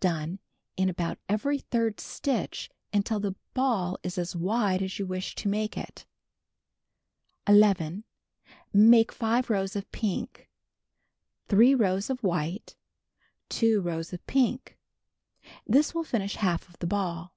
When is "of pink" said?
9.74-10.48, 14.12-14.78